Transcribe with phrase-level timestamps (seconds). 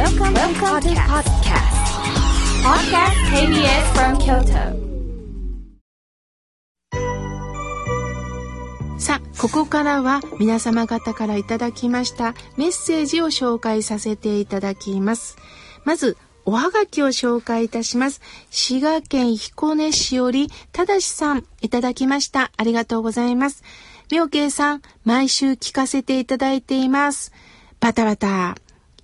[0.00, 1.76] Welcome, Welcome to podcast.
[2.64, 4.72] Podcast KBS from Kyoto.
[8.98, 15.36] さあ、ここからは皆様方からいただきましたメッセージを紹介させていただきます。
[15.84, 18.22] まず、おはがきを紹介いたします。
[18.50, 22.52] 滋賀県彦根市より、ただしさん、いただきました。
[22.56, 23.62] ありがとうございます。
[24.10, 27.32] 妙慶さん、毎週聞かせていただいています。
[27.80, 28.56] バタバタ。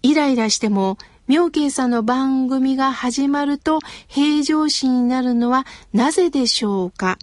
[0.03, 7.19] イライラしても、妙慶さんの番組が始まると平常心になるのはなぜでしょうか？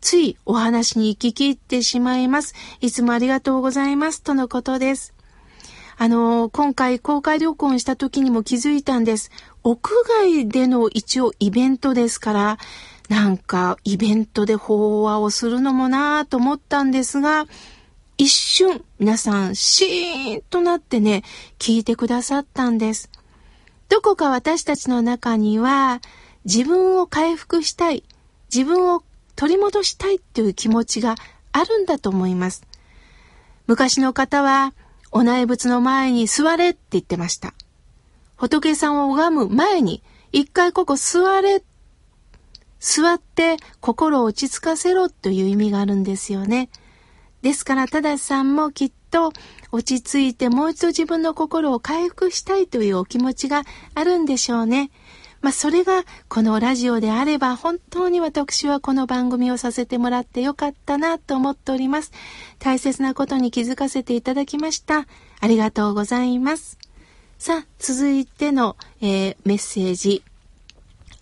[0.00, 2.54] ついお話に聞き入ってしまいます。
[2.80, 4.22] いつもありがとうございます。
[4.22, 5.12] とのことです。
[5.96, 9.32] あの、今回公開旅行した時にも気づいたんです。
[9.64, 12.58] 屋外での一応イベントですから、
[13.08, 17.46] なんかイベントで法話をするのもなぁと思ったんですが、
[18.18, 21.22] 一瞬皆さんシーンとなってね、
[21.60, 23.10] 聞いてくださったんです。
[23.88, 26.00] どこか私たちの中には
[26.44, 28.02] 自分を回復したい、
[28.52, 29.04] 自分を
[29.36, 31.14] 取り戻したいっていう気持ちが
[31.52, 32.66] あるんだと思います。
[33.68, 34.74] 昔の方は
[35.12, 37.54] お内仏の前に座れって言ってました。
[38.34, 41.62] 仏さんを拝む前に一回ここ座れ
[42.80, 46.68] 座って心を落ち着かせろという意味があるんですよね。
[47.48, 49.32] ですから、たださんもきっと
[49.72, 53.62] 落ち着いてもう一度自分の心を回復したいというお気持ちが
[53.94, 54.90] あるんでしょうね。
[55.40, 62.12] まあ、それがこのラジオであれば本当に私はこの番組をさせてもらってよかったなと思っております。
[62.58, 65.06] 大切なことに気づかせていただきました。
[65.40, 66.76] ありがとうございます。
[67.38, 70.22] さあ、続いての、えー、メッセージ。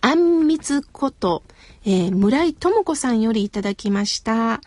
[0.01, 1.43] あんみつこと、
[1.85, 4.59] えー、村井智子さんよりいただきました。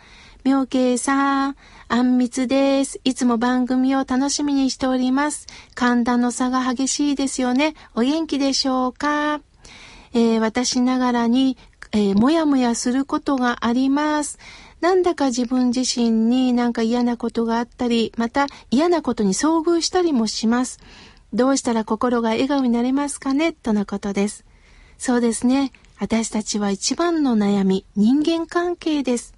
[0.43, 1.55] 妙慶さん、
[1.87, 2.99] あんみつです。
[3.03, 5.45] いつも番組を楽しみにしております。
[5.75, 7.75] 寒暖の差が激しいですよね。
[7.93, 9.41] お元気でしょうか、
[10.13, 11.57] えー、私ながらに、
[11.91, 14.39] えー、もやもやすることがあります。
[14.79, 20.79] なんだか自分自身になんか嫌なことがあったり、また嫌なことに遭遇したりもします。
[21.33, 23.53] どうしたら心が笑顔になれますかね？
[23.53, 24.43] とのことです。
[24.97, 25.71] そうですね。
[25.99, 29.35] 私たちは一番の悩み、人間関係です。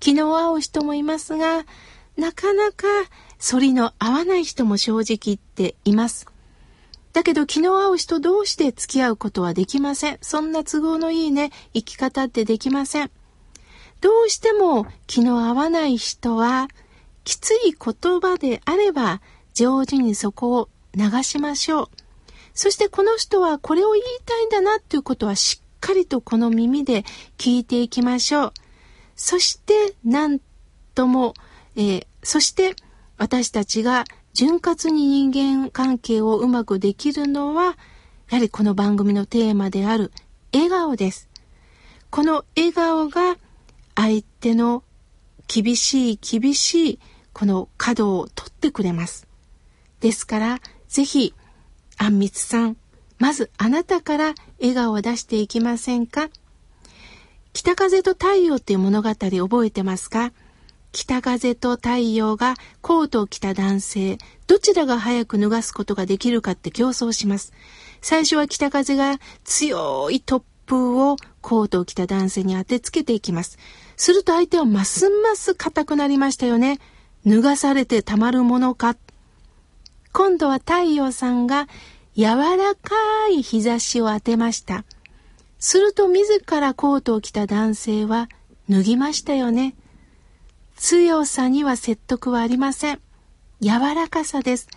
[0.00, 1.64] 気の合う人もいますが、
[2.16, 2.86] なかなか
[3.40, 6.26] 反りの合わない人も正直言っています。
[7.12, 10.18] だけど気の合う人同士で付き合うことはできません。
[10.20, 13.10] そんな都合のいいね、生き方ってできません。
[14.00, 16.68] どうしても気の合わない人は、
[17.24, 19.20] きつい言葉であれば
[19.54, 21.88] 上手にそこを流しましょう。
[22.54, 27.04] そしてこの人はこれを言いたいんだなっていうことはしっかりとこの耳で
[27.36, 28.52] 聞いていきましょう。
[29.18, 29.74] そして
[30.04, 30.40] 何
[30.94, 31.34] とも、
[31.74, 32.76] えー、そして
[33.16, 37.76] 私たちが潤滑に人間関係をうまくできるのは、
[38.30, 40.12] やはりこの番組のテーマである
[40.54, 41.28] 笑顔です。
[42.10, 43.36] この笑顔が
[43.96, 44.84] 相手の
[45.48, 46.98] 厳しい厳しい
[47.32, 49.26] この角を取ってくれます。
[49.98, 51.34] ですから、ぜひ
[51.96, 52.76] あんみつさん、
[53.18, 56.28] まずあなたから笑顔を出していきませんか？
[57.52, 60.32] 北風と太陽っていう物語覚えてますか？
[60.92, 67.52] 北風と太陽がコートを着た男性、どちらが早く脱がすことができるかって競争します。
[68.00, 73.58] 最初は北風が強い突風をコートを着た男性に当てつけていきます。
[73.96, 76.78] すると相手はますます硬くなりましたよね。
[77.26, 78.96] 脱がされてたまるものか
[80.12, 81.68] 今度は太陽さんが
[82.16, 82.94] 柔らか
[83.30, 84.84] い日差しを当てました。
[85.58, 88.28] すると自らコートを着た男性は
[88.68, 89.74] 脱ぎましたよね。
[90.76, 93.00] 強さには説得はありません。
[93.60, 94.68] 柔らかさです。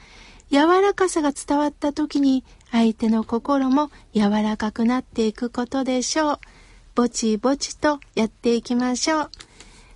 [0.50, 6.40] 柔らかさが伝わった時に相手の心も柔らかくなっていくことでしょう。
[6.96, 9.32] ぼちぼちとやっていきましょう。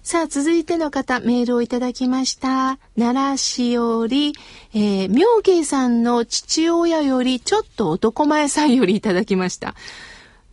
[0.04, 2.78] さあ、続いての方、メールをいただきました。
[2.96, 4.34] 奈良市より、
[4.74, 9.74] えー、妙慶さんの父親より、ちょっと男前さんよりいただきました。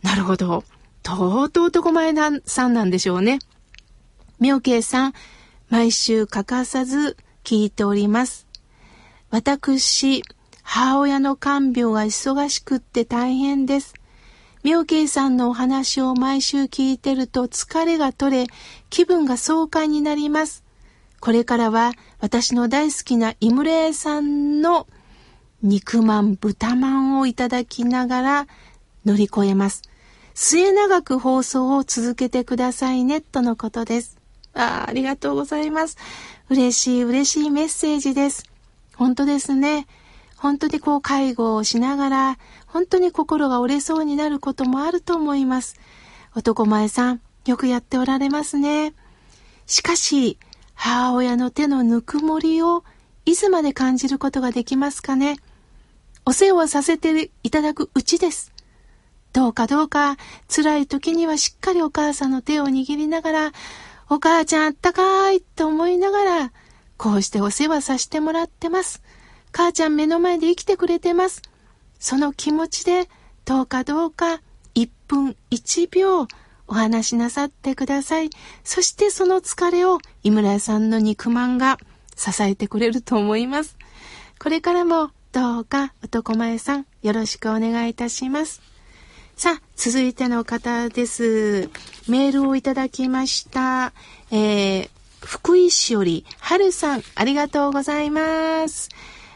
[0.03, 0.63] なるほど。
[1.01, 3.39] とうとう男前なさんなんでしょうね。
[4.39, 5.13] 妙慶さん、
[5.69, 8.45] 毎週欠かさず聞いております。
[9.31, 10.23] 私、
[10.61, 13.93] 母親の看病が忙しくって大変です。
[14.63, 18.47] 妙慶さんのお話を毎週聞いてると疲れが取れ、
[18.89, 20.63] 気分が爽快になります。
[21.19, 24.87] これからは私の大好きなイムレイさんの
[25.61, 28.47] 肉まん、豚まんをいただきながら
[29.05, 29.81] 乗り越えます。
[30.35, 34.17] 末永く放送を続けてくださいね、とのことです。
[34.55, 35.97] あありがとうございます。
[36.49, 38.43] 嬉しい嬉しいメッセージです。
[38.95, 39.87] 本当ですね。
[40.37, 42.37] 本当にこう介護をしながら、
[42.67, 45.79] 本当に心が折れそうになることもあると思います。
[46.35, 48.93] 男前さん、よくやっておられますね。
[49.67, 50.37] しかし、
[50.73, 52.83] 母親の手のぬくもりを
[53.25, 55.37] いつまで感じることができますかね。
[56.25, 58.52] お世話させていただくうちです。
[59.33, 63.51] どうかどうか辛い時にはしっかりお母さんの手を握りながら、
[64.09, 66.51] お母ちゃんあったかいと思いながら、
[66.97, 69.01] こうしてお世話させてもらってます。
[69.51, 71.41] 母ちゃん目の前で生きてくれてます。
[71.99, 73.09] その気持ちで、
[73.45, 74.41] どうかどうか、
[74.75, 76.27] 1分1秒、
[76.67, 78.29] お話しなさってください。
[78.63, 81.77] そしてその疲れを井村さんの肉まんが
[82.15, 83.77] 支えてくれると思います。
[84.39, 88.72] これからもどうか男前さんよろしくお願いいたします。
[89.35, 91.69] さあ、続いての方です。
[92.07, 93.91] メールをいただきました。
[94.31, 94.89] えー、
[95.21, 98.89] 福井市より、はるさん、ありがとうございます。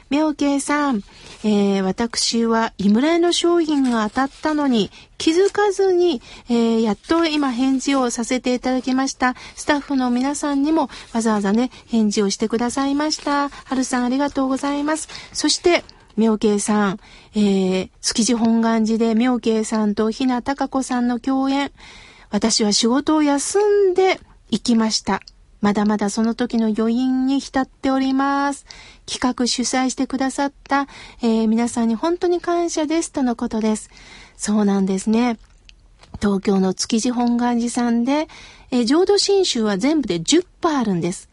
[0.10, 1.02] 妙慶さん、
[1.44, 9.36] えー、私は井村屋の商品が当たったのに気づかずに、えー、やっと今返事をさせていただきました。
[9.56, 13.50] スタッフの皆さんにもわざわざね、返事をしてくださいました。
[13.50, 15.10] はるさんありがとうございます。
[15.34, 15.84] そして、
[16.18, 17.00] 妙慶さん、
[17.36, 21.72] えー、築地本願寺で妙慶さんとひなたか子さんの共演。
[22.30, 23.60] 私は仕事を休
[23.90, 24.19] んで
[24.50, 25.22] 行きました。
[25.62, 28.66] まだまだその時の余韻に浸っております。
[29.06, 30.88] 企画主催してくださった、
[31.22, 33.90] えー、皆さんに本当に感謝ですとのことです。
[34.36, 35.38] そうなんですね。
[36.22, 38.28] 東京の築地本願寺さんで、
[38.72, 41.30] えー、浄土真宗は全部で10パあるんです。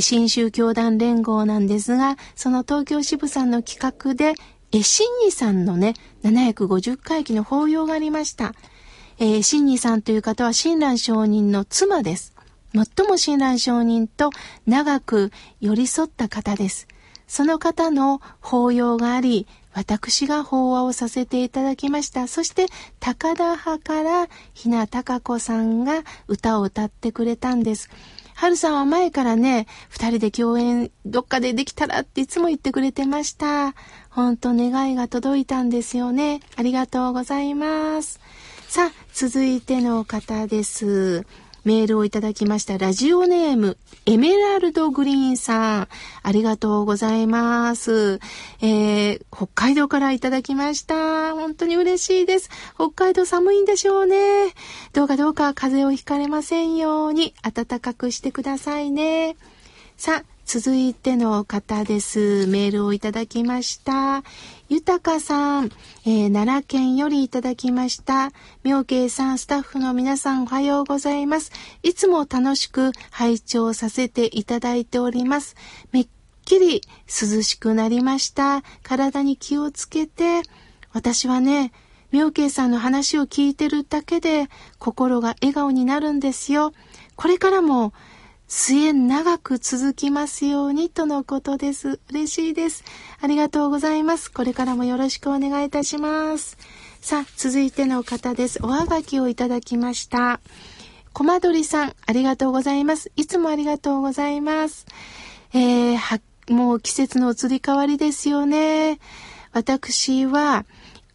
[0.00, 4.34] 新宗教団連合なんですが、その東京支部さんの企画で、
[4.72, 5.94] え、新二さんのね、
[6.24, 8.54] 750回忌の法要がありました。
[9.18, 12.34] えー、新二さんという方は親鸞上人の妻です。
[12.74, 14.30] 最も親鸞上人と
[14.66, 15.30] 長く
[15.60, 16.88] 寄り添った方です。
[17.26, 22.28] その方の法要があり、私が法話をさせていただきました。
[22.28, 22.66] そして、
[23.00, 27.90] 高田派からひなたか子さんが歌を歌ってくれたんです。
[28.42, 33.72] 春さんは前からね、二人で共演どっかでできたらっていつも言ってくれてました。
[34.10, 36.40] ほんと願いが届いたんですよね。
[36.56, 38.18] ありがとうございます。
[38.66, 41.24] さあ、続いての方です。
[41.64, 42.78] メールをいただきました。
[42.78, 43.76] ラジオネーム、
[44.06, 45.88] エメラルドグリーンさん。
[46.22, 48.20] ありがとうございます。
[48.60, 51.34] えー、北海道からいただきました。
[51.34, 52.50] 本当に嬉しいです。
[52.74, 54.48] 北海道寒いんでしょうね。
[54.92, 59.36] どうかどうか風邪をひかれませんように暖かくしてくださいね。
[60.04, 62.48] さあ、続いての方です。
[62.48, 64.24] メールをいただきました。
[64.68, 65.66] 豊かさん、
[66.04, 68.32] えー、奈良県よりいただきました。
[68.64, 71.52] 妙慶さん、スタッフの皆さんおはようございます。
[71.84, 75.54] いつも楽しく拝聴させていただいております。
[75.92, 76.08] めっ
[76.44, 78.64] きり涼しくなりました。
[78.82, 80.42] 体に気をつけて、
[80.92, 81.70] 私はね、
[82.10, 84.48] 妙慶さんの話を聞いてるだけで
[84.80, 86.72] 心が笑顔になるんですよ。
[87.14, 87.92] これからも
[88.54, 91.98] 末長く続きますようにとのことです。
[92.10, 92.84] 嬉しいです。
[93.22, 94.30] ありがとうございます。
[94.30, 96.58] これからもよろしくお願いいたします。
[97.00, 98.58] さあ、続いての方です。
[98.62, 100.38] おはがきをいただきました。
[101.14, 103.10] コマドリさん、ありがとうございます。
[103.16, 104.84] いつもありがとうございます。
[105.54, 106.20] えー、は、
[106.50, 109.00] もう季節の移り変わりですよね。
[109.52, 110.66] 私は、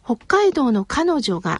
[0.04, 1.58] 北海道の彼女が、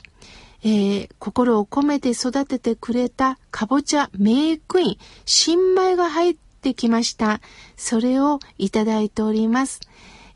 [0.62, 7.40] えー、心を込めて育ててくれたかぼちゃメイクイン、新米が入ってきました。
[7.76, 9.80] それをいただいております。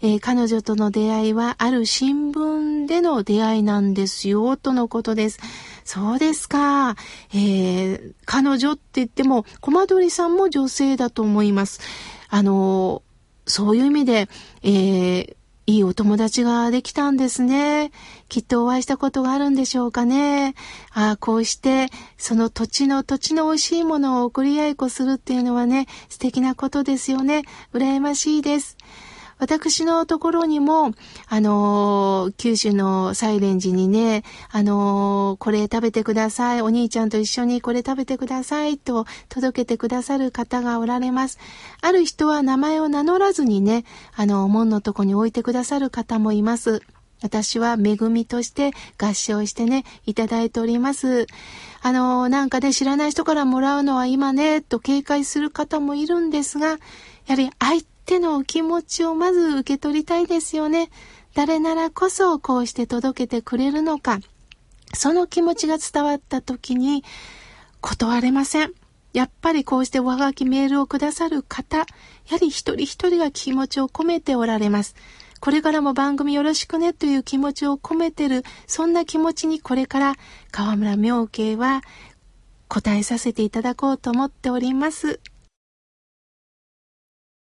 [0.05, 5.39] えー、彼女との出会いはある新聞での出会いなんですよ、とのことです。
[5.85, 6.97] そうですか。
[7.33, 11.81] えー、彼女って言っても、コマドリさんも女性だと思います。
[12.29, 13.03] あの
[13.47, 14.29] そういう意味で、
[14.63, 17.93] えー、いいお友達ができたんですね。
[18.29, 20.55] きっとお会いしたことがあるんでしょうかね。
[20.93, 21.89] ああ、こうして、
[22.19, 27.43] その土地の土地の美味しいものを送り合いこするっていうのはね、素敵なことですよね。
[27.73, 28.77] 羨ましいです。
[29.43, 30.93] 私のところにも、
[31.27, 34.23] あのー、九州のサイレンジにね、
[34.53, 36.63] あのー、これ食べてください。
[36.63, 41.41] お兄ちゃんと一緒にこれ食べてくださいと届けてくださる方がおられます。
[41.81, 43.85] ある人は名前を名乗らずにね、
[44.15, 46.81] あの、門のとこに置いてくださる方もいます。
[47.21, 51.27] 私は恵みとして合唱してね、いただいております。
[51.81, 56.77] あの、なんかね、知らない人からもらうのは今ね、と警戒する方もいるんですが、や
[57.31, 57.51] はり
[58.05, 60.91] 手のお気持ちをまず受け取りたいですよね。
[61.35, 64.19] 誰ならこそこうして届けてくれるのか。
[64.95, 67.05] その気持ちが伝わった時に
[67.81, 68.73] 断れません。
[69.13, 71.85] やっぱりこうしておはがきメールをくださる方、や
[72.31, 74.95] はり一人一人が気持ちを込めておられます。
[75.41, 80.15] これからも番組よろしくねという気持ちを込めてる、そんな気持ちにこれから
[80.51, 81.83] 河村明慶は
[82.69, 85.21] 答えさせていただこうと思っております。